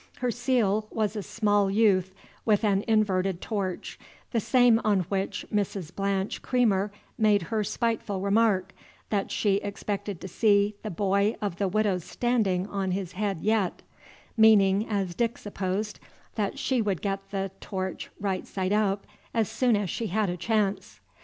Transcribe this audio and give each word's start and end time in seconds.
Her 0.17 0.31
seal 0.31 0.87
was 0.89 1.15
a 1.15 1.21
small 1.21 1.69
youth 1.69 2.15
with 2.43 2.63
an 2.63 2.83
inverted 2.87 3.39
torch, 3.39 3.99
the 4.31 4.39
same 4.39 4.81
on 4.83 5.01
which 5.01 5.45
Mrs. 5.53 5.95
Blanche 5.95 6.41
Creamer 6.41 6.91
made 7.19 7.43
her 7.53 7.63
spiteful 7.63 8.19
remark, 8.19 8.73
that 9.11 9.29
she 9.29 9.57
expected 9.57 10.19
to 10.19 10.27
see 10.27 10.73
that 10.81 10.95
boy 10.95 11.35
of 11.39 11.57
the 11.57 11.67
Widow's 11.67 12.03
standing 12.03 12.65
on 12.65 12.89
his 12.93 13.11
head 13.11 13.41
yet; 13.41 13.83
meaning, 14.35 14.87
as 14.89 15.13
Dick 15.13 15.37
supposed, 15.37 15.99
that 16.33 16.57
she 16.57 16.81
would 16.81 17.03
get 17.03 17.29
the 17.29 17.51
torch 17.61 18.09
right 18.19 18.47
side 18.47 18.73
up 18.73 19.05
as 19.35 19.51
soon 19.51 19.75
as 19.75 19.91
she 19.91 20.07
had 20.07 20.31
a 20.31 20.35
chance. 20.35 20.99